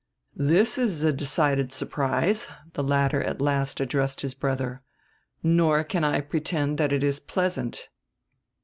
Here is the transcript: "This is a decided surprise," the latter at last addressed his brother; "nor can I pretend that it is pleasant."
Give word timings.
"This 0.35 0.79
is 0.79 1.03
a 1.03 1.13
decided 1.13 1.71
surprise," 1.71 2.47
the 2.73 2.81
latter 2.81 3.21
at 3.21 3.39
last 3.39 3.79
addressed 3.79 4.21
his 4.21 4.33
brother; 4.33 4.81
"nor 5.43 5.83
can 5.83 6.03
I 6.03 6.21
pretend 6.21 6.79
that 6.79 6.91
it 6.91 7.03
is 7.03 7.19
pleasant." 7.19 7.87